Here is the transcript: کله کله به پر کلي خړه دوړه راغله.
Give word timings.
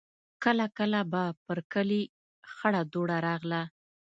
کله 0.43 0.65
کله 0.77 1.01
به 1.11 1.23
پر 1.45 1.57
کلي 1.73 2.01
خړه 2.53 2.81
دوړه 2.93 3.17
راغله. 3.27 3.61